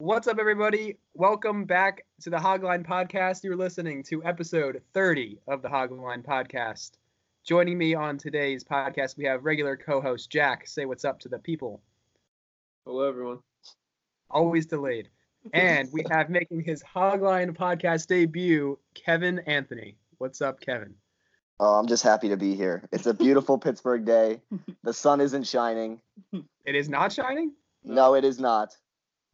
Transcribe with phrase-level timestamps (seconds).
[0.00, 0.96] What's up, everybody?
[1.14, 3.42] Welcome back to the Hogline Podcast.
[3.42, 6.92] You're listening to episode 30 of the Hogline Podcast.
[7.44, 10.68] Joining me on today's podcast, we have regular co-host Jack.
[10.68, 11.80] Say what's up to the people.
[12.86, 13.40] Hello, everyone.
[14.30, 15.08] Always delayed.
[15.52, 19.96] And we have making his Hogline Podcast debut, Kevin Anthony.
[20.18, 20.94] What's up, Kevin?
[21.58, 22.88] Oh, I'm just happy to be here.
[22.92, 24.42] It's a beautiful Pittsburgh day.
[24.84, 26.00] The sun isn't shining.
[26.32, 27.54] It is not shining?
[27.82, 28.76] No, it is not.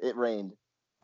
[0.00, 0.52] It rained.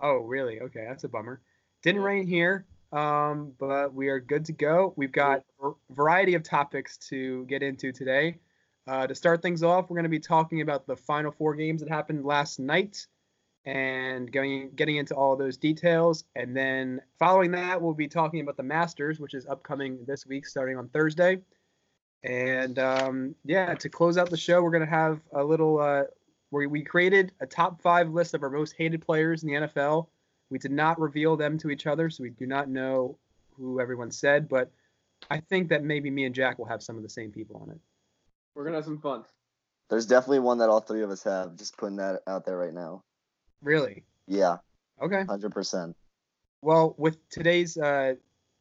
[0.01, 0.61] Oh, really?
[0.61, 1.41] Okay, that's a bummer.
[1.83, 4.93] Didn't rain here, um, but we are good to go.
[4.97, 8.39] We've got a variety of topics to get into today.
[8.87, 11.81] Uh, to start things off, we're going to be talking about the final four games
[11.81, 13.07] that happened last night
[13.67, 16.25] and going getting into all those details.
[16.35, 20.47] And then following that, we'll be talking about the Masters, which is upcoming this week,
[20.47, 21.39] starting on Thursday.
[22.23, 26.05] And um, yeah, to close out the show, we're going to have a little uh,
[26.51, 30.09] where we created a top five list of our most hated players in the NFL.
[30.51, 33.17] We did not reveal them to each other, so we do not know
[33.57, 34.71] who everyone said, but
[35.31, 37.71] I think that maybe me and Jack will have some of the same people on
[37.71, 37.79] it.
[38.55, 39.25] We're gonna have some fun.
[39.91, 41.57] There's definitely one that all three of us have.
[41.57, 43.03] Just putting that out there right now.
[43.63, 44.05] Really?
[44.27, 44.59] Yeah,
[45.01, 45.25] Okay.
[45.25, 45.97] hundred percent.
[46.63, 48.15] Well, with today's uh,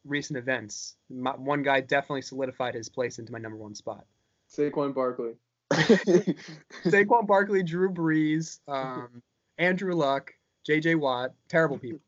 [0.04, 4.04] recent events, my, one guy definitely solidified his place into my number one spot.
[4.50, 5.32] Saquon Barkley.
[6.84, 9.22] Saquon Barkley, Drew Brees, um,
[9.58, 10.32] Andrew Luck,
[10.66, 10.96] J.J.
[10.96, 12.00] Watt, terrible people.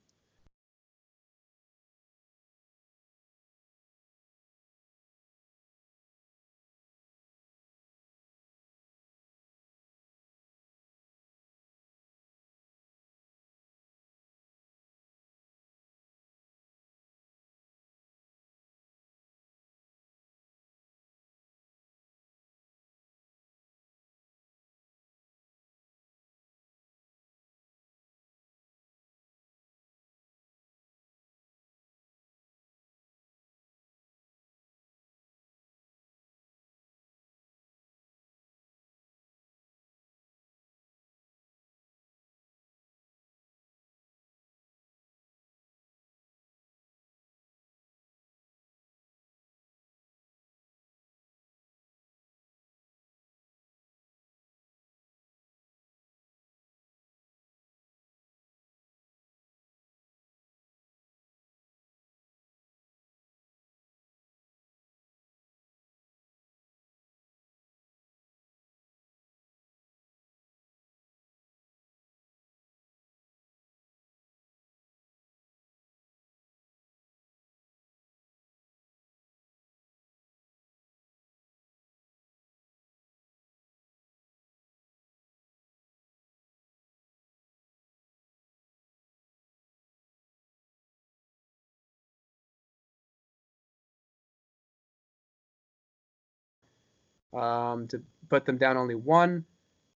[97.33, 99.45] Um, to put them down only one.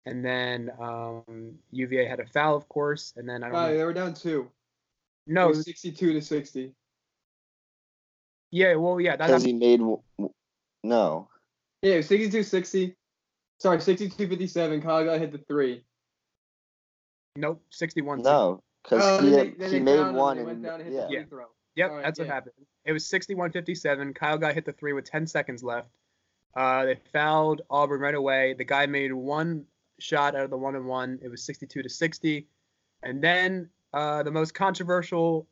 [0.06, 3.12] And then um, UVA had a foul, of course.
[3.16, 3.76] And then I don't Uh, know.
[3.76, 4.50] they were down two.
[5.26, 6.72] No, it it was was- 62 to 60.
[8.52, 10.32] yeah, well, yeah, that, Because he made w- w-
[10.84, 11.28] no.
[11.82, 12.94] Yeah, it was 62 60.
[13.58, 14.80] Sorry, 62 57.
[14.82, 15.82] Kyle Guy hit the three.
[17.36, 18.22] nope, 61.
[18.22, 20.80] No, because Oh, he, then had- they, he made fouled one They and went down
[20.80, 21.06] and hit yeah.
[21.08, 21.24] the Yeah.
[21.24, 21.46] throw.
[21.74, 22.34] Yep, Alright, that's what yeah.
[22.34, 22.54] happened.
[22.86, 24.14] It was 61-57.
[24.14, 25.88] Kyle Guy hit the three with 10 seconds left.
[26.56, 28.54] Uh, they fouled Auburn right away.
[28.54, 29.66] The guy made one
[30.00, 31.18] shot out of the one and one.
[31.22, 32.46] It was 62 to 60.
[33.02, 35.46] And then uh, the most controversial,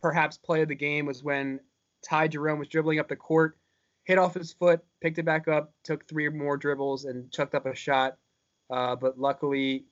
[0.00, 1.60] perhaps, play of the game was when
[2.02, 3.58] Ty Jerome was dribbling up the court,
[4.04, 7.66] hit off his foot, picked it back up, took three more dribbles, and chucked up
[7.66, 8.16] a shot.
[8.70, 9.84] Uh, but luckily,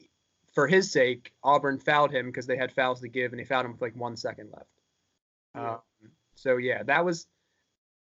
[0.54, 3.66] for his sake, Auburn fouled him because they had fouls to give, and they fouled
[3.66, 4.70] him with like one second left.
[5.54, 5.72] Yeah.
[5.72, 5.78] Um,
[6.36, 7.26] so yeah, that was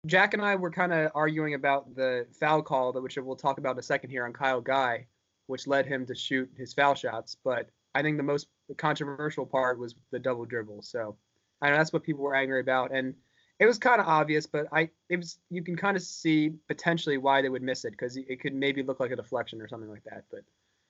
[0.05, 3.59] Jack and I were kind of arguing about the foul call, that which we'll talk
[3.59, 5.05] about in a second here on Kyle Guy,
[5.47, 7.37] which led him to shoot his foul shots.
[7.43, 8.47] But I think the most
[8.77, 10.81] controversial part was the double dribble.
[10.81, 11.17] So
[11.61, 13.13] I know that's what people were angry about, and
[13.59, 17.19] it was kind of obvious, but I it was you can kind of see potentially
[17.19, 19.89] why they would miss it because it could maybe look like a deflection or something
[19.89, 20.23] like that.
[20.31, 20.41] But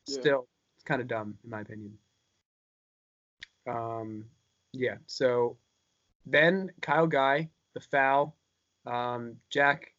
[0.08, 0.20] Yeah.
[0.20, 1.98] still, it's kind of dumb in my opinion.
[3.68, 4.26] Um,
[4.72, 4.98] yeah.
[5.08, 5.58] So
[6.26, 8.38] then Kyle Guy, the foul.
[8.86, 9.94] Um, Jack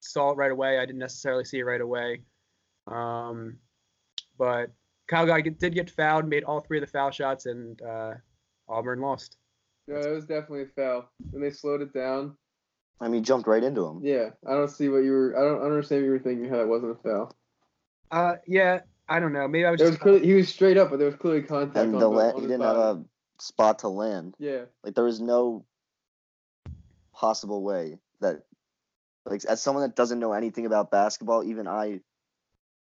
[0.00, 0.78] saw it right away.
[0.78, 2.20] I didn't necessarily see it right away.
[2.86, 3.56] Um,
[4.38, 4.70] but
[5.08, 8.14] Kyle Guy did get fouled, made all three of the foul shots, and uh,
[8.68, 9.36] Auburn lost.
[9.88, 11.08] No, it was definitely a foul.
[11.30, 12.36] When they slowed it down.
[13.00, 14.00] I mean, he jumped right into him.
[14.02, 15.36] Yeah, I don't see what you were.
[15.36, 16.48] I don't understand what you were thinking.
[16.48, 17.34] How that wasn't a foul.
[18.10, 19.46] Uh, yeah, I don't know.
[19.48, 21.42] Maybe I was There was just clearly he was straight up, but there was clearly
[21.42, 23.04] contact And on, the both- la- on he his didn't have a
[23.40, 24.34] spot to land.
[24.38, 24.62] Yeah.
[24.84, 25.64] Like there was no
[27.14, 28.42] possible way that
[29.26, 32.00] like as someone that doesn't know anything about basketball, even I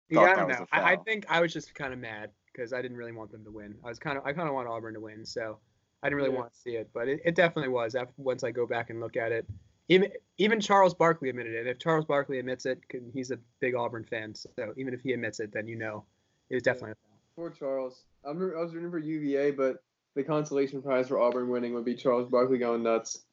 [0.10, 0.64] Yeah, I don't know.
[0.64, 1.06] a I, I foul.
[1.06, 3.76] think I was just kind of mad because I didn't really want them to win.
[3.84, 5.58] I was kind of I kind of want Auburn to win, so
[6.04, 6.38] I didn't really Yeah.
[6.38, 7.96] want to see it, but it, it definitely was.
[7.96, 9.46] After, once I go back and look at it,
[9.90, 11.68] even even Charles Barkley admitted it.
[11.68, 12.80] If Charles Barkley admits it,
[13.14, 16.04] he's a big Auburn fan, so even if he admits it, then you know
[16.50, 16.92] it was definitely.
[16.92, 17.20] a foul.
[17.36, 18.04] Poor Charles.
[18.26, 19.78] I'm, I was rooting for UVA, but
[20.16, 23.24] the consolation prize for Auburn winning would be Charles Barkley going nuts.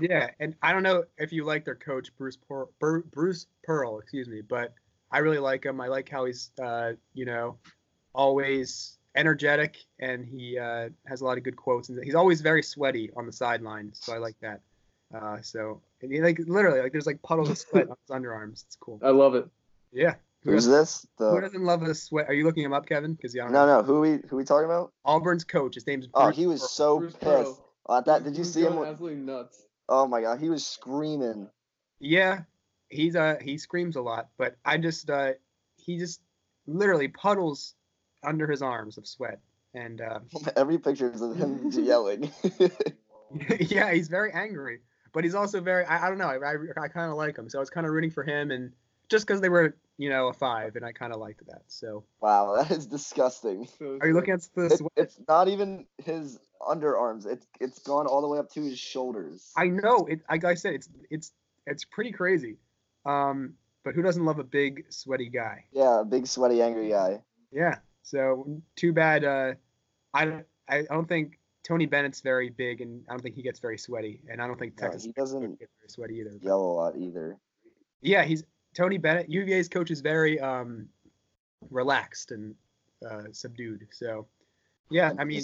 [0.00, 3.98] Yeah, and I don't know if you like their coach Bruce Pearl, Bru- Bruce Pearl,
[3.98, 4.74] excuse me, but
[5.10, 5.80] I really like him.
[5.80, 7.56] I like how he's, uh, you know,
[8.14, 12.62] always energetic, and he uh, has a lot of good quotes, and he's always very
[12.62, 13.90] sweaty on the sideline.
[13.94, 14.60] So I like that.
[15.14, 18.64] Uh, so and he, like literally, like there's like puddles of sweat on his underarms.
[18.64, 19.00] It's cool.
[19.02, 19.48] I love it.
[19.92, 20.14] Yeah.
[20.42, 21.06] Who's doesn't, this?
[21.18, 22.26] who The doesn't love a sweat?
[22.28, 23.14] Are you looking him up, Kevin?
[23.14, 23.80] Because yeah, no, know.
[23.80, 23.82] no.
[23.82, 24.92] Who we who we talking about?
[25.04, 25.74] Auburn's coach.
[25.74, 26.06] His name's.
[26.14, 26.68] Oh, he was Pearl.
[26.68, 27.22] so Bruce pissed.
[27.24, 27.62] Pearl.
[27.88, 28.68] Uh, that did you was see him?
[28.68, 29.62] going when- Absolutely nuts.
[29.88, 31.48] Oh my god, he was screaming.
[32.00, 32.40] Yeah,
[32.88, 35.32] he's uh he screams a lot, but I just uh
[35.76, 36.20] he just
[36.66, 37.74] literally puddles
[38.22, 39.40] under his arms of sweat,
[39.74, 40.20] and uh,
[40.56, 42.30] Every picture is of him yelling.
[43.60, 44.80] yeah, he's very angry,
[45.12, 46.54] but he's also very I, I don't know I I,
[46.84, 48.72] I kind of like him, so I was kind of rooting for him, and
[49.08, 51.62] just because they were you know a five, and I kind of liked that.
[51.68, 53.68] So wow, that is disgusting.
[54.00, 54.92] Are you looking at the It, sweat?
[54.96, 57.26] it's not even his underarms.
[57.26, 59.52] It's it's gone all the way up to his shoulders.
[59.56, 60.20] I know it.
[60.30, 61.32] Like I said, it's it's
[61.66, 62.56] it's pretty crazy.
[63.04, 63.54] Um,
[63.84, 65.64] but who doesn't love a big sweaty guy?
[65.72, 67.22] Yeah, a big sweaty angry guy.
[67.52, 67.76] Yeah.
[68.02, 69.24] So too bad.
[69.24, 69.54] Uh,
[70.12, 70.46] I don't.
[70.68, 74.20] I don't think Tony Bennett's very big, and I don't think he gets very sweaty,
[74.30, 76.32] and I don't think No, Texas he doesn't get very sweaty either.
[76.40, 77.36] Yell a lot either.
[78.02, 78.44] Yeah, he's
[78.74, 79.28] Tony Bennett.
[79.28, 80.88] UVA's coach is very um,
[81.70, 82.54] relaxed and
[83.08, 83.86] uh, subdued.
[83.90, 84.26] So,
[84.90, 85.42] yeah, I mean,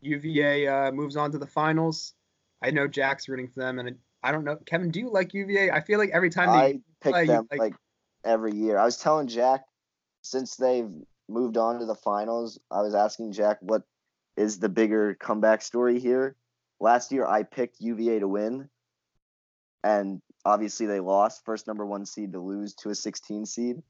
[0.00, 2.14] UVA uh, moves on to the finals.
[2.62, 4.90] I know Jack's rooting for them, and I don't know, Kevin.
[4.90, 5.70] Do you like UVA?
[5.70, 7.74] I feel like every time they I pick play, them like- like
[8.24, 8.78] every year.
[8.78, 9.62] I was telling Jack
[10.22, 10.90] since they've
[11.28, 13.82] moved on to the finals, I was asking Jack what
[14.36, 16.36] is the bigger comeback story here.
[16.80, 18.68] Last year I picked UVA to win,
[19.84, 21.44] and obviously they lost.
[21.44, 23.82] First number one seed to lose to a 16 seed.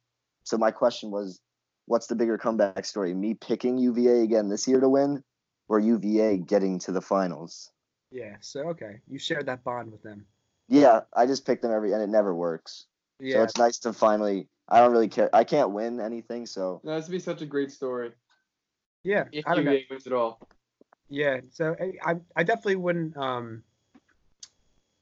[0.45, 1.41] So my question was,
[1.87, 3.15] what's the bigger comeback story?
[3.15, 5.23] Me picking UVA again this year to win,
[5.69, 7.71] or UVA getting to the finals?
[8.11, 8.37] yeah.
[8.41, 10.25] So okay, you shared that bond with them.
[10.69, 12.87] Yeah, I just pick them every, and it never works.
[13.21, 13.37] Yeah.
[13.37, 14.49] So it's nice to finally.
[14.69, 15.35] I don't really care.
[15.35, 18.13] I can't win anything, so No, this would be such a great story
[19.03, 19.25] yeah.
[19.33, 19.73] if I don't know.
[19.73, 20.41] UVA wins it all.
[21.09, 23.63] Yeah, so I, I I definitely wouldn't um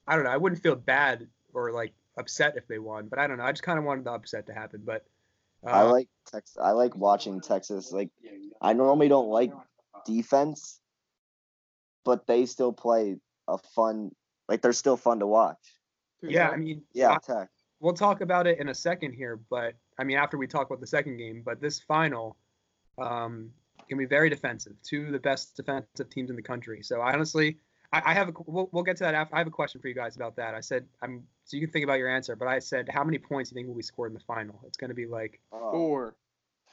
[0.06, 3.26] I don't know, I wouldn't feel bad or like upset if they won, but I
[3.26, 3.44] don't know.
[3.44, 5.04] I just kind of wanted the upset to happen, but
[5.66, 6.56] uh, I like Tex.
[6.60, 7.90] I like watching Texas.
[7.90, 8.10] Like
[8.60, 9.52] I normally don't like
[10.06, 10.80] defense,
[12.04, 13.16] but they still play
[13.48, 14.10] a fun.
[14.48, 15.58] Like they're still fun to watch.
[16.22, 17.48] Yeah, I mean, Yeah, I- Tech.
[17.80, 20.80] we'll talk about it in a second here, but I mean after we talk about
[20.80, 22.36] the second game, but this final
[22.98, 23.50] um
[23.88, 24.72] can be very defensive.
[24.82, 26.82] Two of the best defensive teams in the country.
[26.82, 27.58] So honestly,
[27.92, 29.34] I, I have a we'll, we'll get to that after.
[29.34, 30.54] I have a question for you guys about that.
[30.54, 33.18] I said I'm so you can think about your answer, but I said how many
[33.18, 34.58] points do you think will be scored in the final?
[34.66, 36.16] It's going to be like four,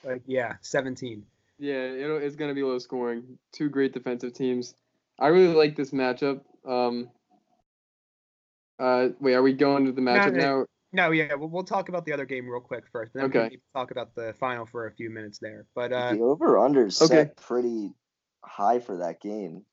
[0.03, 1.23] like yeah, 17.
[1.59, 3.37] Yeah, it'll, it's going to be low scoring.
[3.51, 4.73] Two great defensive teams.
[5.19, 6.41] I really like this matchup.
[6.67, 7.09] Um,
[8.79, 10.39] uh, wait, are we going to the matchup no.
[10.59, 10.65] now?
[10.95, 13.13] No, yeah, we'll, we'll talk about the other game real quick first.
[13.13, 13.43] Then Okay.
[13.43, 15.65] we can talk about the final for a few minutes there.
[15.75, 17.31] But uh, the over under set okay.
[17.41, 17.91] pretty
[18.43, 19.63] high for that game.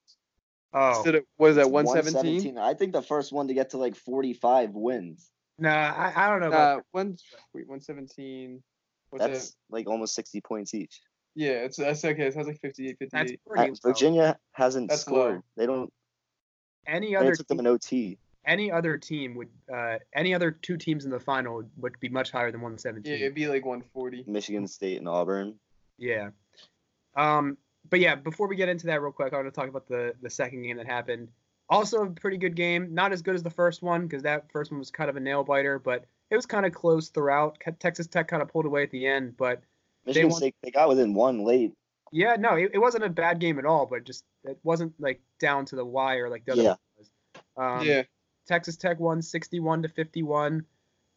[0.73, 2.57] oh Stood at- what is that, 117?
[2.57, 5.31] I think the first one to get to like 45 wins.
[5.59, 6.49] no, I, I don't know.
[6.49, 7.17] About Uh, one,
[7.55, 8.63] wait, 117.
[9.13, 9.57] That's that?
[9.71, 11.01] like almost 60 points each.
[11.35, 12.27] Yeah, it's that's okay.
[12.27, 13.41] It sounds like 58, 58.
[13.47, 13.75] pretty Uh, low.
[13.93, 15.35] Virginia hasn't That's scored.
[15.37, 15.43] low.
[15.57, 15.93] They don't.
[16.87, 18.19] Any They other took them team, an OT.
[18.47, 22.31] any other team would uh, any other two teams in the final would be much
[22.31, 23.05] higher than 117.
[23.05, 23.23] Yeah, 117.
[23.23, 24.25] it'd be like 140.
[24.27, 25.55] Michigan State and Auburn.
[25.99, 26.31] Yeah.
[27.17, 27.59] Um,
[27.89, 30.15] but yeah, before we get into that real quick, I want to talk about the
[30.23, 31.29] the second game that happened.
[31.69, 32.93] Also a pretty good game.
[32.93, 35.21] Not as good as the first one because that first one was kind of a
[35.21, 37.59] nail biter, but it was kind of close throughout.
[37.79, 39.63] Texas Tech kind of pulled away at the end, but
[40.07, 41.73] Michigan won- State they got within one late.
[42.12, 43.87] yeah, no, it, it wasn't a bad game at all.
[43.87, 46.69] But just it wasn't like down to the wire like the other Yeah.
[46.71, 47.11] one was.
[47.57, 48.02] Um, yeah,
[48.47, 50.64] Texas Tech won 61 to 51.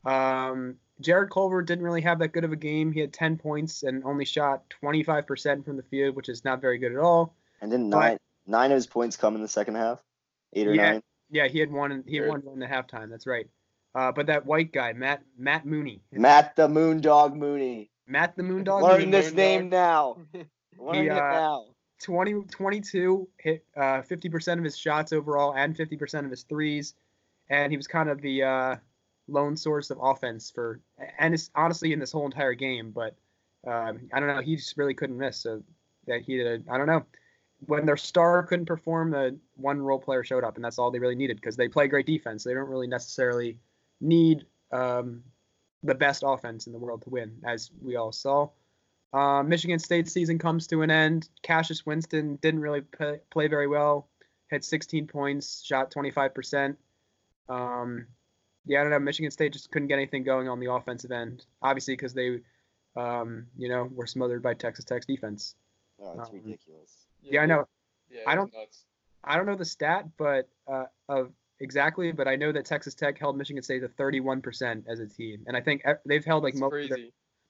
[0.06, 2.92] Um, Jarrett Culver didn't really have that good of a game.
[2.92, 6.78] He had 10 points and only shot 25% from the field, which is not very
[6.78, 7.34] good at all.
[7.62, 10.00] And then But- nine nine of his points come in the second half.
[10.52, 10.92] Eight or Yeah.
[10.94, 11.04] nine.
[11.32, 11.92] Yeah, he had one.
[11.94, 12.30] in- He had Sure.
[12.40, 13.10] one in the halftime.
[13.10, 13.50] That's right.
[13.96, 17.90] Uh, but that white guy, Matt Matt Mooney, Matt the Moondog Mooney.
[18.08, 19.36] Matt the Moondog, Learn this Moondog.
[19.36, 20.18] name now.
[20.78, 21.66] Learn He, it uh, now.
[22.02, 26.96] 20, 22, hit uh, 50% of his shots overall and 50% of his threes.
[27.50, 28.76] And he was kind of the uh,
[29.28, 30.82] lone source of offense for,
[31.20, 32.92] and it's honestly in this whole entire game.
[32.92, 33.16] But
[33.66, 35.38] um, I don't know, he just really couldn't miss.
[35.38, 35.64] So
[36.08, 37.06] that he did, I don't know.
[37.66, 41.00] When their star couldn't perform, the one role player showed up, and that's all they
[41.00, 42.44] really needed because they play great defense.
[42.44, 43.58] They don't really necessarily
[44.02, 45.24] need um,
[45.84, 48.50] the best offense in the world to win, as we all saw.
[49.14, 51.30] Uh, Michigan State season comes to an end.
[51.44, 54.08] Cassius Winston didn't really play, play very well.
[54.50, 56.76] Had 16 points, shot 25%.
[57.50, 58.08] Um,
[58.66, 59.00] yeah, I don't know.
[59.00, 62.40] Michigan State just couldn't get anything going on the offensive end, obviously because they,
[62.96, 65.56] um, you know, were smothered by Texas Tech's defense.
[66.02, 67.06] Oh, it's Um, ridiculous.
[67.22, 67.68] Yeah, I know.
[68.10, 68.86] Yeah, I don't- nuts.
[69.26, 71.32] I don't know the stat, but uh, of
[71.64, 75.44] exactly, but I know that Texas Tech held Michigan State to 31% as a team,
[75.48, 76.98] and I think e- they've held like It's most of, their,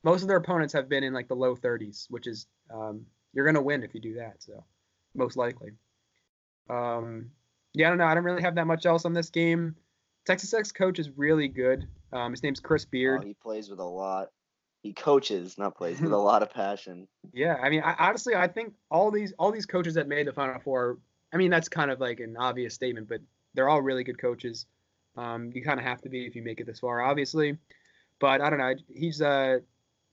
[0.03, 3.45] most of their opponents have been in like the low 30s, which is um, you're
[3.45, 4.41] gonna win if you do that.
[4.41, 4.63] So
[5.15, 5.71] most likely.
[6.69, 7.31] Um,
[7.73, 8.05] yeah, I don't know.
[8.05, 9.75] I don't really have that much else on this game.
[10.25, 11.87] Texas Tech's coach is really good.
[12.13, 13.23] Um, his name's Chris Oh, Beard.
[13.23, 14.29] he plays with a lot.
[14.83, 17.07] He coaches, not plays, with a lot of passion.
[17.33, 20.33] Yeah, I mean, I, honestly, I think all these all these coaches that made the
[20.33, 20.99] Final Four.
[21.33, 23.21] I mean, that's kind of like an obvious statement, but
[23.53, 24.65] they're all really good coaches.
[25.15, 27.57] Um, you kind of have to be if you make it this far, obviously.
[28.19, 28.73] But I don't know.
[28.93, 29.59] He's uh,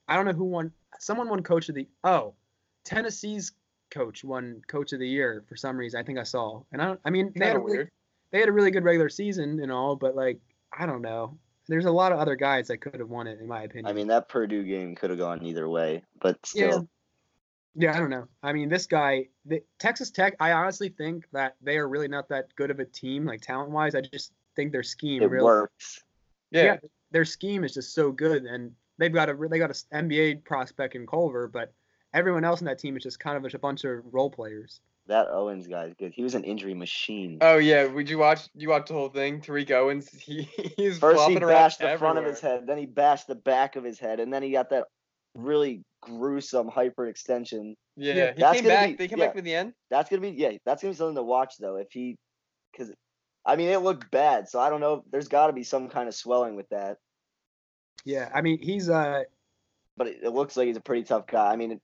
[0.07, 0.71] I don't know who won.
[0.99, 1.87] Someone won Coach of the.
[2.03, 2.33] Oh,
[2.83, 3.53] Tennessee's
[3.89, 5.99] coach won Coach of the Year for some reason.
[5.99, 6.61] I think I saw.
[6.71, 6.99] And I don't.
[7.05, 7.91] I mean, they had a really, weird.
[8.31, 10.39] they had a really good regular season and all, but like
[10.77, 11.37] I don't know.
[11.67, 13.85] There's a lot of other guys that could have won it, in my opinion.
[13.85, 16.79] I mean, that Purdue game could have gone either way, but still, Yeah,
[17.77, 18.27] I don't know.
[18.43, 20.35] I mean, this guy, the, Texas Tech.
[20.39, 23.71] I honestly think that they are really not that good of a team, like talent
[23.71, 23.95] wise.
[23.95, 26.03] I just think their scheme it really, works.
[26.51, 26.77] Yeah.
[27.11, 30.95] their scheme is just so good, and they've got a they got a NBA prospect
[30.95, 31.73] in Culver, but
[32.13, 34.81] everyone else in that team is just kind of just a bunch of role players.
[35.07, 36.13] That Owens guy is good.
[36.13, 37.39] He was an injury machine.
[37.41, 38.49] Oh yeah, would you watch?
[38.53, 39.41] You watch the whole thing?
[39.41, 40.43] Tariq Owens, he
[40.75, 43.83] he's First he bashed the front of his head, then he bashed the back of
[43.83, 44.87] his head, and then he got that
[45.33, 47.75] really gruesome hyperextension.
[47.95, 48.89] Yeah, Yeah, he that's came gonna back.
[48.89, 49.25] be- they came yeah.
[49.27, 49.73] back for the end.
[49.89, 51.75] That's gonna be yeah, that's gonna be something to watch though.
[51.77, 52.17] If he,
[52.71, 52.91] because,
[53.45, 55.03] I mean, it looked bad, so I don't know.
[55.11, 56.97] There's got to be some kind of swelling with that,
[58.05, 59.23] Yeah, I mean, he's uh
[59.97, 61.51] but it, it looks like he's a pretty tough guy.
[61.51, 61.79] I mean,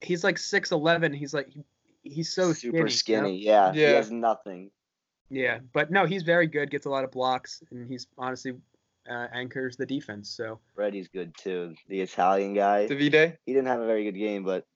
[0.00, 1.12] he's like six eleven.
[1.12, 1.64] He's like he,
[2.02, 3.16] he's so super skinny.
[3.18, 3.26] you know?
[3.26, 3.38] skinny.
[3.44, 3.88] Yeah, he Yeah.
[3.96, 4.70] has nothing.
[5.28, 6.70] Yeah, but no, he's very good.
[6.70, 8.54] Gets a lot of blocks, and he's honestly
[9.08, 10.28] uh, anchors the defense.
[10.30, 10.58] So.
[10.74, 11.74] Freddie's good too.
[11.88, 12.86] The Italian guy.
[12.86, 13.36] Davide.
[13.46, 14.66] He didn't have a very good game, but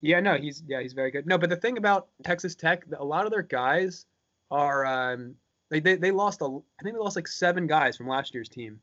[0.00, 1.26] Yeah, no, he's yeah, he's very good.
[1.26, 4.06] No, but the thing about Texas Tech, a lot of their guys
[4.50, 5.34] are um
[5.70, 8.48] they they, they lost a I think they lost like seven guys from last year's
[8.48, 8.80] team.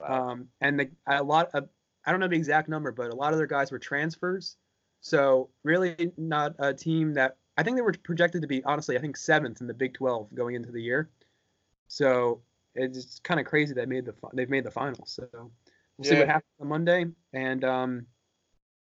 [0.00, 0.30] Wow.
[0.30, 1.68] Um and the, a lot of
[2.06, 4.56] I don't know the exact number, but a lot of their guys were transfers.
[5.00, 9.00] So really not a team that I think they were projected to be honestly I
[9.00, 11.10] think seventh in the Big 12 going into the year.
[11.88, 12.40] So
[12.74, 15.12] it's kind of crazy they made the fi- they've made the finals.
[15.12, 17.06] So we'll see what happens on Monday.
[17.32, 18.06] And um,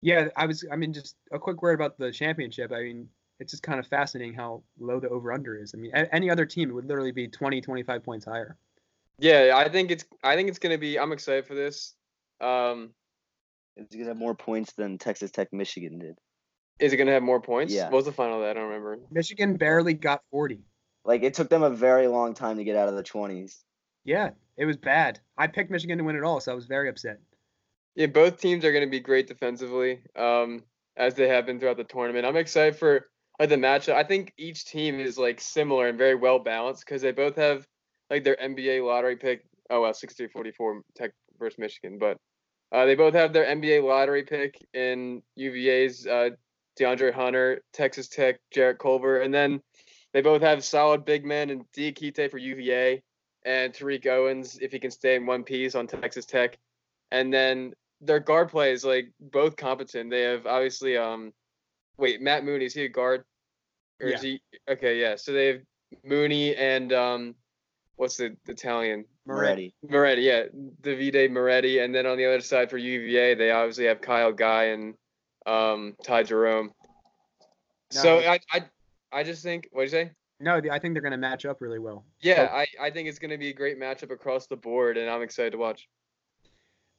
[0.03, 0.65] yeah, I was.
[0.71, 2.73] I mean, just a quick word about the championship.
[2.73, 3.09] I mean,
[3.41, 5.75] it's just kind of fascinating how low the over under is.
[5.75, 8.57] I mean, a- any other team it would literally be 20, 25 points higher.
[9.19, 10.05] Yeah, I think it's.
[10.23, 10.99] I think it's gonna be.
[10.99, 11.95] I'm excited for this.
[12.41, 12.91] Um,
[13.77, 16.19] it's gonna have more points than Texas Tech, Michigan did.
[16.79, 17.73] is it gonna have more points?
[17.73, 17.85] Yeah.
[17.85, 18.37] What was the final?
[18.37, 18.51] of that?
[18.51, 18.99] I don't remember.
[19.11, 20.61] Michigan barely got 40.
[21.07, 23.65] Like it took them a very long time to get out of the twenties.
[24.07, 25.21] Yeah, it was bad.
[25.37, 27.19] I picked Michigan to win it all, so I was very upset.
[27.95, 30.01] Yeah, both teams are gonna be great defensively.
[30.17, 30.63] Um,
[30.97, 32.27] as they have been throughout the tournament.
[32.27, 33.09] I'm excited for
[33.39, 33.95] like the matchup.
[33.95, 37.67] I think each team is like similar and very well balanced because they both have
[38.11, 39.45] like their NBA lottery pick.
[39.69, 42.17] Oh well, 63-44 Tech versus Michigan, but
[42.73, 46.31] uh, they both have their NBA lottery pick in UVA's uh,
[46.79, 49.61] DeAndre Hunter, Texas Tech Jarrett Culver, and then
[50.13, 53.03] they both have solid big men and Diakite for UVA
[53.47, 56.59] and Tariq Owens if he can stay in one piece on Texas Tech,
[57.11, 60.11] and then their guard play is like both competent.
[60.11, 61.33] They have obviously um,
[61.97, 63.25] wait Matt Mooney is he a guard?
[64.01, 65.01] Or is he okay?
[65.01, 65.17] Yeah.
[65.17, 65.61] So they have
[66.05, 67.35] Mooney and um,
[67.97, 69.07] what's the, the Italian?
[69.27, 69.75] Moretti.
[69.89, 70.45] Moretti, yeah,
[70.83, 74.65] Davide Moretti, and then on the other side for UVA, they obviously have Kyle Guy
[74.65, 74.95] and
[75.47, 76.73] um, Ty Jerome.
[77.91, 78.65] So I, I,
[79.13, 80.11] I just think, what do you say?
[80.39, 82.05] No, I think they're going to match up really well.
[82.21, 85.09] Yeah, I, I think it's going to be a great matchup across the board, and
[85.09, 85.89] I'm excited to watch.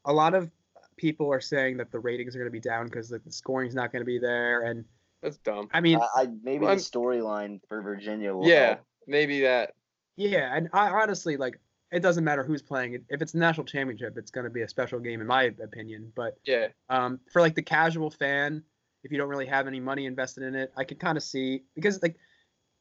[0.06, 0.50] A lot of
[0.98, 3.92] people are saying that the ratings are going to be down because the scoring's not
[3.92, 4.86] going to be there, and
[5.22, 5.70] That's dumb.
[5.72, 8.80] I mean, I, I maybe Well, the storyline for Virginia will Yeah, help.
[9.06, 9.74] maybe that.
[10.16, 11.60] Yeah, and I honestly like
[11.92, 13.04] it doesn't matter who's playing it.
[13.10, 16.12] If it's a national championship, it's going to be a special game in my opinion.
[16.16, 18.64] But Yeah, um, for like the casual fan,
[19.04, 20.72] if you don't really have any money invested in it.
[20.76, 22.16] I could kind of see because like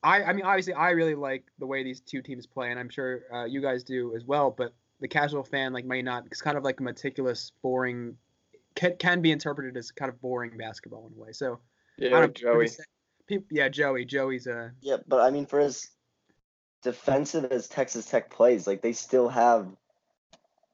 [0.03, 2.89] I I mean obviously I really like the way these two teams play, and I'm
[2.89, 4.51] sure uh, you guys do as well.
[4.51, 6.27] But the casual fan like may not.
[6.27, 8.17] It's kind of like meticulous, boring.
[8.75, 11.33] Can, can be interpreted as kind of boring basketball in a way.
[11.33, 11.61] So
[11.97, 12.67] Yeah, I don't- Joey.
[12.67, 12.81] just
[13.27, 14.05] People, yeah, Joey.
[14.05, 15.89] Joey's a Yeah, but I mean, for as
[16.83, 19.67] defensive as Texas Tech plays, like they still have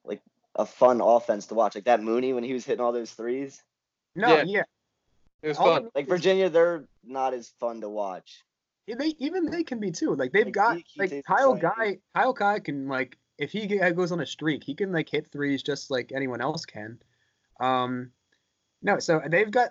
[0.05, 0.21] like
[0.55, 1.75] a fun offense to watch.
[1.75, 3.63] Like that Mooney when he was hitting all those threes.
[4.15, 4.43] no, Yeah.
[4.45, 4.63] yeah.
[5.41, 5.89] It was All fun.
[5.95, 8.43] Like Virginia, they're not as fun to watch.
[8.87, 10.15] They even they can be too.
[10.15, 11.99] Like they've Like, got he- he like Kyle Guy.
[12.15, 15.63] Kyle Guy can like if he goes on a streak, he can like hit threes
[15.63, 16.99] just like anyone else can.
[17.59, 18.11] Um,
[18.81, 19.69] no, so they've got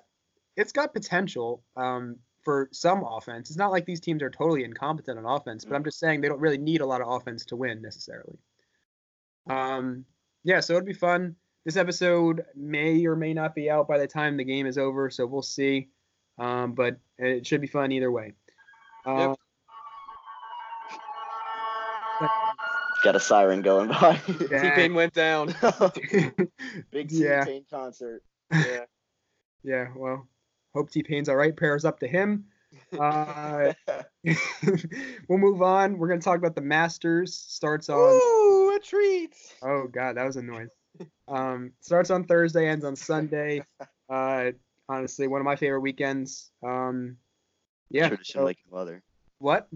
[0.57, 3.51] it's got potential um, for some offense.
[3.51, 6.29] It's not like these teams are totally incompetent on offense, but I'm just saying they
[6.29, 8.39] don't really need a lot of offense to win necessarily.
[9.49, 10.05] Um,
[10.45, 11.37] yeah, so it'd be fun.
[11.65, 15.11] This episode may or may not be out by the time the game is over,
[15.11, 15.89] so we'll see.
[16.39, 18.33] Um, but it should be fun either way.
[19.05, 19.35] Uh,
[23.03, 24.17] Got a siren going by.
[24.27, 25.49] T Pain went down.
[26.91, 28.23] Big T-Pain concert.
[28.53, 28.85] Yeah.
[29.65, 30.27] Yeah, well,
[30.75, 31.55] hope T Pain's all right.
[31.57, 32.47] Prayers up to him.
[32.99, 33.73] Uh,
[34.25, 35.99] we'll move on.
[35.99, 37.35] We're gonna talk about the Masters.
[37.35, 37.99] Starts on.
[37.99, 39.35] Ooh, a treat.
[39.63, 40.69] Oh God, that was a noise.
[41.29, 43.65] Um, starts on Thursday, ends on Sunday.
[44.09, 44.51] Uh,
[44.89, 46.51] honestly, one of my favorite weekends.
[46.63, 47.17] Um,
[47.93, 48.09] yeah.
[48.09, 49.03] Tradition so- like no other.
[49.39, 49.69] what?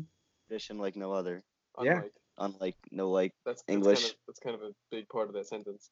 [0.49, 1.43] Tradition like no other.
[1.83, 1.93] Yeah.
[1.93, 3.33] Unlike- Unlike no like.
[3.47, 4.01] That's, that's English.
[4.03, 5.89] Kind of, that's kind of a big part of that sentence.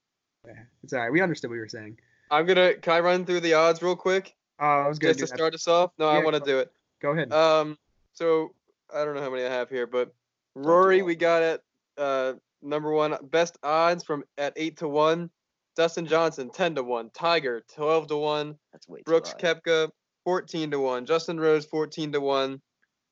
[0.47, 0.53] Yeah,
[0.83, 1.11] It's all right.
[1.11, 1.97] We understood what you were saying.
[2.31, 2.75] I'm gonna.
[2.75, 5.37] Can I run through the odds real quick, Uh, I was gonna just to that.
[5.39, 5.93] start us off?
[5.99, 6.71] No, I want to do it.
[7.01, 7.33] Go ahead.
[7.33, 7.79] Um,
[8.13, 8.55] so
[8.95, 10.13] I don't know how many I have here, but
[10.55, 11.63] Rory, we got at
[11.97, 15.31] uh number one best odds from at eight to one.
[15.77, 17.09] Dustin Johnson ten to one.
[17.15, 18.59] Tiger twelve to one.
[18.73, 19.55] That's way Brooks high.
[19.55, 19.91] Koepka
[20.25, 21.07] fourteen to one.
[21.07, 22.61] Justin Rose fourteen to one.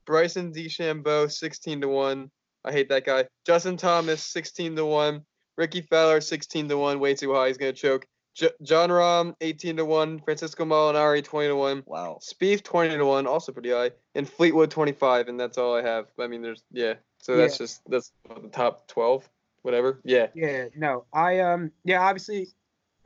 [0.07, 2.31] Bryson DeChambeau sixteen to one.
[2.64, 3.26] I hate that guy.
[3.47, 5.22] Justin Thomas sixteen to one.
[5.57, 6.98] Rickie Fowler sixteen to one.
[7.01, 7.48] Way too high.
[7.48, 8.07] He's gonna choke.
[8.35, 10.20] J- Jon Rahm eighteen to one.
[10.20, 11.83] Francesco Molinari twenty to one.
[11.87, 12.18] Wow.
[12.22, 16.07] Spieth 20 to 1, also pretty high, and Fleetwood 25, and that's all I have.
[16.18, 19.29] I mean, there's, yeah, so that's just, that's the top 12,
[19.62, 20.01] whatever.
[20.05, 20.29] Yeah.
[20.35, 22.48] Yeah, no, I um, yeah, obviously,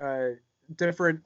[0.00, 0.28] uh,
[0.76, 1.20] different,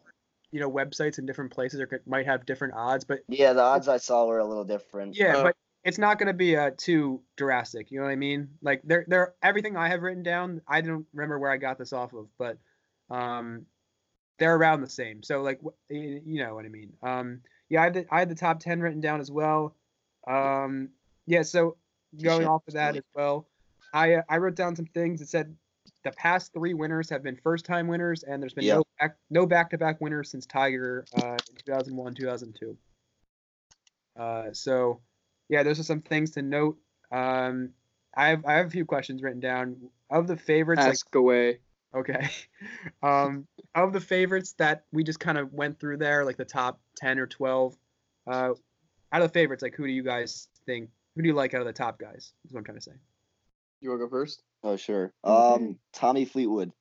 [0.52, 3.62] you know, websites in different places are could- might have different odds, but Yeah, the
[3.62, 5.16] odds I saw were a little different.
[5.16, 7.90] yeah, Uh, but it's not gonna be uh too drastic.
[7.90, 8.48] You know what I mean?
[8.62, 10.60] Like they're they're everything I have written down.
[10.68, 12.58] I don't remember where I got this off of, but
[13.10, 13.66] um,
[14.38, 15.22] they're around the same.
[15.22, 16.92] So like, you know what I mean?
[17.02, 19.74] Um, yeah, I had the, I had the top ten written down as well.
[20.26, 20.90] Um,
[21.26, 21.76] yeah, so
[22.22, 23.46] going off of that as well,
[23.92, 25.56] I uh, I wrote down some things that said
[26.04, 28.76] the past three winners have been first time winners, and there's been Yeah.
[28.76, 32.76] no back no back to back winners since Tiger uh, in 2001 2002.
[34.18, 35.00] Uh, so
[35.48, 36.78] yeah, those are some things to note.
[37.12, 37.70] Um,
[38.16, 39.76] I have I have a few questions written down
[40.10, 40.80] of the favorites.
[40.80, 41.58] Like, Ask away.
[41.94, 42.28] okay,
[43.02, 46.80] um, of the favorites that we just kind of went through there, like the top
[46.96, 47.76] ten or twelve.
[48.26, 48.50] Uh,
[49.12, 50.90] out of the favorites, like who do you guys think?
[51.16, 52.32] Who do you like out of the top guys?
[52.46, 52.92] Is what I'm trying to say.
[53.80, 54.42] You want to go first?
[54.62, 55.12] Oh sure.
[55.24, 55.64] Okay.
[55.64, 56.72] Um, Tommy Fleetwood,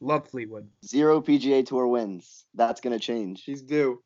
[0.00, 0.68] Love Fleetwood.
[0.84, 2.44] zero PGA Tour wins.
[2.54, 3.40] That's gonna change.
[3.42, 4.02] She's due.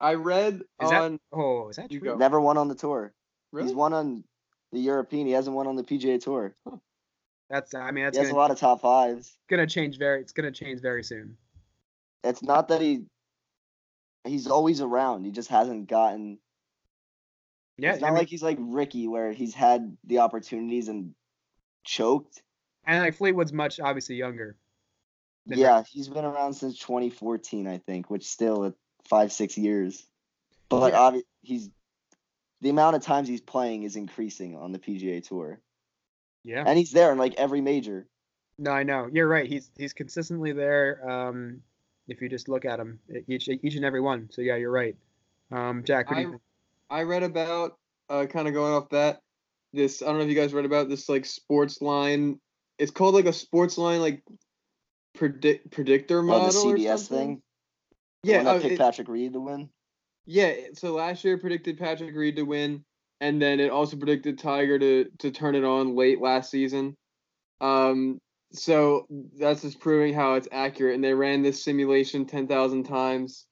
[0.00, 2.16] I read Is that- on, Oh, is that true?
[2.16, 3.12] Never won on the tour.
[3.52, 3.68] really?
[3.68, 4.24] He's won on
[4.72, 5.26] the European.
[5.26, 6.54] He hasn't won on the PGA Tour.
[7.50, 9.36] That's I mean that's he has gonna, a lot of top fives.
[9.48, 10.20] gonna change very.
[10.20, 11.36] It's gonna change very soon.
[12.24, 13.04] It's not that he.
[14.24, 15.24] He's always around.
[15.24, 16.38] He just hasn't gotten.
[17.78, 21.14] Yeah, it's I not mean, like he's like Rickie, where he's had the opportunities and
[21.84, 22.42] choked.
[22.86, 24.56] and like Fleetwood's much obviously younger.
[25.46, 28.74] than Yeah, he's been around since 2014, I think, which still at
[29.08, 30.06] five six years.
[30.68, 30.98] But Yeah.
[30.98, 31.70] obvi- he's
[32.60, 35.60] the amount of times he's playing is increasing on the PGA Tour,
[36.44, 36.64] Yeah.
[36.66, 38.06] and he's there in like every major.
[38.58, 39.08] No, I know.
[39.12, 39.48] You're right.
[39.48, 41.08] He's he's consistently there.
[41.10, 41.62] Um,
[42.08, 44.28] if you just look at him, each each and every one.
[44.30, 44.96] So yeah, you're right.
[45.50, 46.42] Um, Jack, what do you I- think?
[46.90, 49.22] I read about, uh, kind of going off that,
[49.72, 52.38] this, I don't know if you guys read about this, like, SportsLine.
[52.78, 54.22] It's called, like, a SportsLine, like,
[55.14, 57.42] predict predictor model Oh, the CBS thing.
[58.22, 59.68] Yeah, one that oh, picked it- Patrick Reed to win.
[60.26, 62.84] Yeah, so last year predicted Patrick Reed to win,
[63.20, 66.94] and then it also predicted Tiger to to turn it on late last season.
[67.60, 68.18] Um,
[68.52, 69.06] so
[69.38, 70.94] that's just proving how it's accurate.
[70.94, 73.46] And they ran this simulation ten thousand times.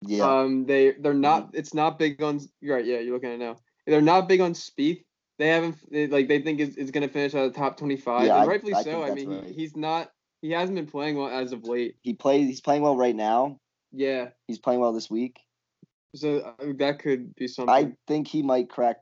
[0.00, 1.50] Yeah, Um, they they're not.
[1.52, 2.40] It's not big on.
[2.62, 2.84] Right.
[2.84, 3.56] Yeah, you're looking at it now.
[3.86, 5.02] They're not big on Spieth.
[5.42, 7.96] They haven't they, like they think it's, it's gonna finish out of the top twenty
[7.96, 9.02] five, Yeah, and rightfully I so.
[9.02, 9.44] I mean, right.
[9.46, 10.12] he, he's not.
[10.40, 11.96] He hasn't been playing well as of late.
[12.02, 12.46] he plays.
[12.46, 13.58] He's playing well right now.
[13.90, 14.28] Yeah.
[14.46, 15.40] He's playing well this week.
[16.14, 17.74] So uh, that could be something.
[17.74, 18.98] I think he might crack.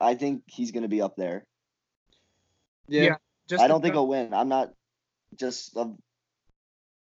[0.00, 1.46] I think he's going to be up there.
[2.88, 3.02] yeah.
[3.02, 3.16] yeah.
[3.48, 4.34] Just I don't think because- he'll win.
[4.34, 4.72] I'm not
[5.36, 5.96] just of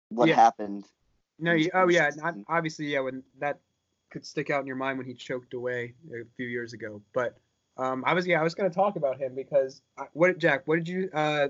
[0.10, 0.36] what Yeah.
[0.36, 0.84] happened.
[1.38, 3.02] No, you, oh yeah, not, obviously, yeah.
[3.02, 3.60] When that
[4.10, 7.38] could stick out in your mind when he choked away a few years ago, but
[7.80, 10.76] um, I was yeah, I was gonna talk about him because I, what Jack, what
[10.78, 11.48] did you uh,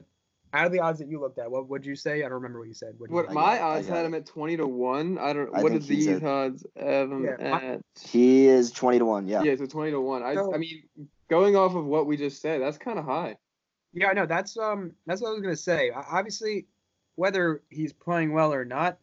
[0.54, 2.20] out of the odds that you looked at, what would you say?
[2.20, 2.96] I don't remember what you said.
[2.98, 5.18] What, What I my odds had him at twenty to one.
[5.20, 5.54] I don't.
[5.56, 7.82] I what think did these a- odds have him Yeah, at?
[8.02, 9.28] He is 20 to 1.
[9.28, 9.44] Yeah.
[9.44, 10.24] Yeah, so twenty to one.
[10.24, 10.84] I So- I mean,
[11.30, 13.36] going off of what we just said, that's kind of high.
[13.94, 14.26] Yeah, I know.
[14.26, 15.92] That's um, that's what I was gonna say.
[15.92, 16.66] O- Obviously,
[17.16, 18.98] whether he's playing well or not,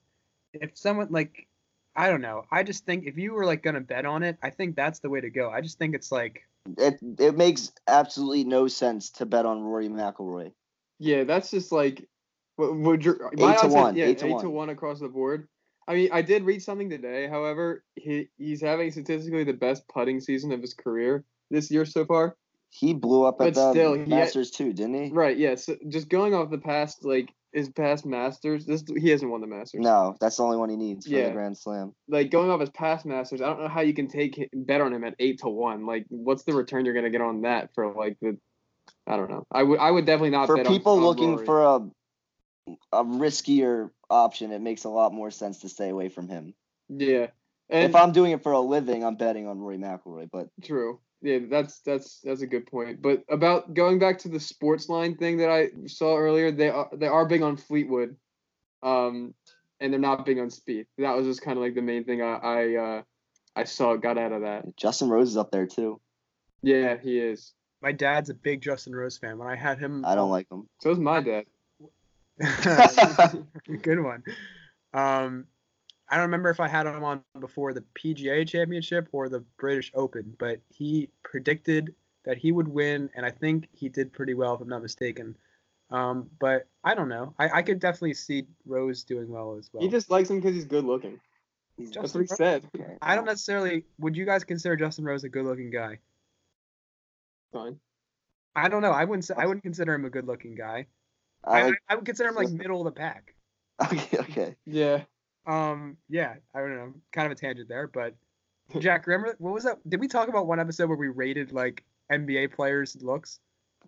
[0.53, 1.47] if someone like,
[1.95, 2.45] I don't know.
[2.51, 5.11] I just think if you were like gonna bet on it, I think that's the
[5.11, 5.51] way to go.
[5.51, 6.43] I just think it's like,
[6.79, 10.53] It it makes absolutely no sense to bet on Rory McIlroy.
[10.99, 12.09] Yeah, that's just like,
[12.57, 14.43] what would your Eight to odds had- one, yeah, eight to eight one.
[14.45, 15.49] to one across the board.
[15.89, 17.29] I mean, I did read something today.
[17.29, 22.05] However, he he's having statistically the best putting season of his career this year so
[22.05, 22.37] far.
[22.71, 25.11] He blew up But at the still, he had- Masters too, didn't he?
[25.13, 25.37] Right.
[25.37, 25.55] Yeah.
[25.55, 29.47] So just going off the past, like his past Masters, this he hasn't won the
[29.49, 29.81] Masters.
[29.81, 31.27] No, that's the only one he needs for Yeah.
[31.29, 31.93] the Grand Slam.
[32.07, 34.93] Like going off his past Masters, I don't know how you can take bet on
[34.93, 35.87] him at eight to one.
[35.87, 38.39] Like, what's the return you're gonna get on that for like the?
[39.07, 39.45] I don't know.
[39.51, 41.47] I would I would definitely not For bet on- people on looking Rory.
[41.47, 41.91] for a
[42.93, 46.55] a riskier option, it makes a lot more sense to stay away from him.
[46.89, 47.29] yeah.
[47.69, 50.29] And if I'm doing it for a living, I'm betting on Rory McIlroy.
[50.31, 51.01] But True.
[51.23, 53.01] Yeah, that's that's that's a good point.
[53.01, 57.07] But about going back to the SportsLine thing that I saw earlier, they are they
[57.07, 58.17] are big on Fleetwood,
[58.83, 59.35] um,
[59.81, 60.87] and they're not big on Spieth.
[60.99, 63.03] That was just kind of like the main thing I I uh,
[63.57, 64.77] I saw got out of that.
[64.77, 66.01] Justin Rose is up there too.
[66.63, 67.53] Yeah, he is.
[67.81, 69.39] my dad's a big Justin Rose fan.
[69.39, 70.69] When I had him, I don't like him.
[70.83, 71.47] So is my dad.
[73.83, 74.23] Good one.
[74.93, 75.47] Um,
[76.09, 79.91] I don't remember if I had him on before the PGA Championship or the British
[79.95, 84.55] Open, but he predicted that he would win, and I think he did pretty well,
[84.55, 85.37] if I'm not mistaken.
[85.91, 87.35] Um, but I don't know.
[87.39, 89.83] I, I could definitely see Rose doing well as well.
[89.83, 91.21] He just likes him because he's good looking.
[91.77, 92.69] He's That's what he Rose- said.
[93.03, 93.85] I don't necessarily.
[93.99, 95.99] Would you guys consider Justin Rose a good-looking guy?
[97.53, 97.79] Fine.
[98.57, 98.93] I don't know.
[98.93, 99.31] I wouldn't.
[99.37, 100.87] I wouldn't consider him a good-looking guy.
[101.45, 103.35] I I, I would consider him like middle of the pack.
[103.93, 104.57] okay, okay.
[104.65, 105.03] Yeah.
[105.47, 108.15] Um, yeah, I don't know, kind of a tangent there, but
[108.81, 109.79] Jack, remember what was that?
[109.89, 113.39] Did we talk about one episode where we rated like NBA players' looks?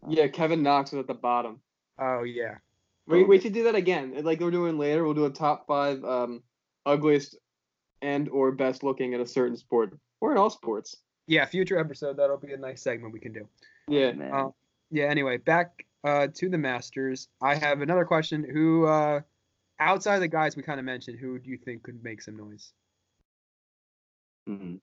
[0.09, 0.29] Yeah.
[0.29, 1.61] Kevin Knox was at the bottom.
[2.01, 2.59] Oh yeah,
[3.07, 4.15] We we should do that again.
[4.23, 6.43] Like we're doing later, we'll do a top five um
[6.87, 7.37] ugliest
[8.01, 10.97] and or best looking at a certain sport or in all sports.
[11.27, 11.45] yeah.
[11.45, 13.49] Future episode that'll be a nice segment we can do.
[13.89, 14.13] Yeah.
[14.13, 14.33] Man.
[14.33, 14.49] Uh,
[14.93, 15.07] yeah.
[15.07, 17.29] Anyway, back uh, to the Masters.
[17.43, 18.45] I have another question.
[18.45, 19.21] Who, uh,
[19.81, 22.37] outside of the guys we kind of mentioned, who do you think could make some
[22.37, 22.73] noise?
[24.49, 24.81] Mhm.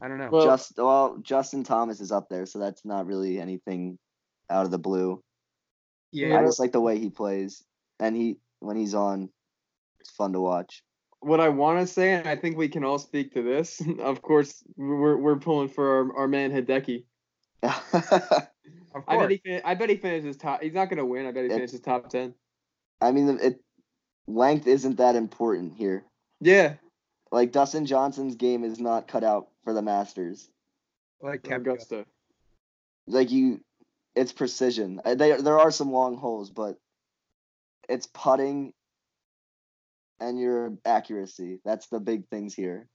[0.00, 0.30] I don't know.
[0.30, 3.98] Well- Just well, Justin Thomas is up there, so that's not really anything
[4.50, 5.22] out of the blue.
[6.10, 7.64] yeah, I just like the way he plays,
[8.00, 9.30] and he when he's on,
[10.00, 10.82] it's fun to watch.
[11.20, 13.80] What I want to say, and I think we can all speak to this.
[14.00, 17.04] Of course, we're we're pulling for our, our man Hideki.
[17.62, 20.62] of I bet he fin- I bet he finishes top.
[20.62, 21.26] He's not gonna win.
[21.26, 22.34] I bet he It- finishes top ten.
[23.02, 23.60] I mean, it
[24.26, 26.04] length isn't that important here.
[26.40, 26.74] Yeah.
[27.30, 30.48] Like Dustin Johnson's game is not cut out for the Masters.
[31.20, 31.56] Like Koepka.
[31.56, 32.06] Augusta.
[33.06, 33.60] Like you,
[34.14, 35.00] it's precision.
[35.04, 36.76] Uh, They, there are some long holes, but
[37.88, 38.72] it's putting
[40.20, 41.60] and your accuracy.
[41.64, 42.86] That's the big things here.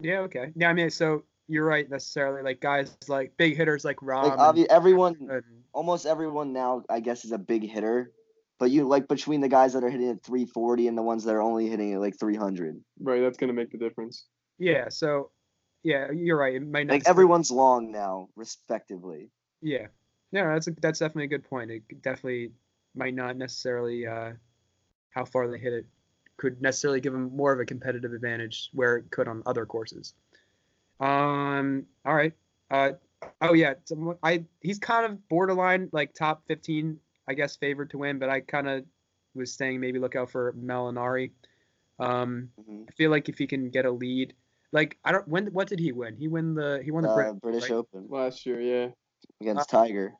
[0.00, 0.20] Yeah.
[0.20, 0.52] Okay.
[0.56, 0.70] Yeah.
[0.70, 2.42] I mean, so you're right necessarily.
[2.42, 4.26] Like guys like big hitters like Rob.
[4.26, 8.10] Like obvi- everyone, and- almost everyone now, I guess, is a big hitter.
[8.64, 11.34] But you like between the guys that are hitting at 340 and the ones that
[11.34, 12.82] are only hitting at like 300.
[12.98, 13.20] Right.
[13.20, 14.24] That's gonna make the difference.
[14.58, 15.32] Yeah, so
[15.82, 16.54] yeah, you're right.
[16.54, 19.28] It might not Like necessarily- everyone's long now, respectively.
[19.60, 19.88] Yeah,
[20.32, 21.70] no, that's a, that's definitely a good point.
[21.72, 22.52] It definitely
[22.94, 24.32] might not necessarily uh,
[25.10, 25.86] how far they hit it
[26.38, 30.14] could necessarily give them more of a competitive advantage where it could on other courses.
[31.00, 32.32] Um, all right.
[32.70, 32.92] Uh,
[33.42, 37.98] oh yeah, so I he's kind of borderline like top 15, I guess, favored to
[37.98, 38.84] win, but I kind of
[39.34, 41.30] was saying maybe look out for Molinari.
[41.98, 42.88] Um, Mhm.
[42.88, 44.34] I feel like if he can get a lead,
[44.72, 46.16] like I don't when what did he win?
[46.16, 47.72] He win the he won the Uh, Brit- British right?
[47.72, 48.90] Open Last year, yeah.
[49.40, 50.14] against Uh, Tiger.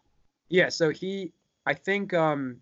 [0.49, 1.33] Yeah, so he,
[1.67, 2.61] I think, um,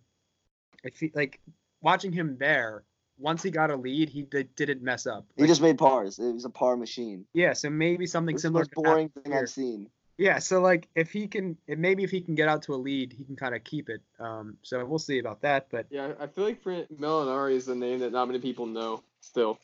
[0.84, 1.40] I feel like
[1.82, 2.84] watching him there.
[3.18, 5.26] Once he got a lead, he did, didn't mess up.
[5.36, 6.18] He just made pars.
[6.18, 7.24] It was a par machine.
[7.34, 8.60] yeah, so maybe something It the similar.
[8.64, 9.42] most boring thing here.
[9.42, 9.90] I've seen.
[10.22, 13.12] Yeah, so like if he can, maybe if he can get out to a lead,
[13.12, 14.00] he can kind of keep it.
[14.20, 16.12] Um, so we'll see about that, but Yeah.
[16.20, 19.58] I feel like Molinari is the name that not many people know still.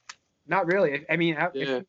[0.47, 0.95] not really.
[0.95, 1.51] I- I mean, Yeah.
[1.55, 1.87] if,